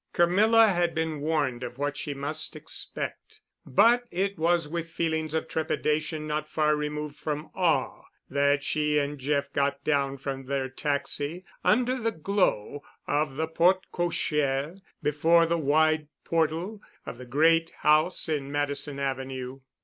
[0.13, 5.47] Camilla had been warned of what she must expect, but it was with feelings of
[5.47, 11.45] trepidation not far removed from awe that she and Jeff got down from their taxi
[11.63, 18.27] under the glow of the porte cochère before the wide portal of the great house
[18.27, 19.59] in Madison Avenue.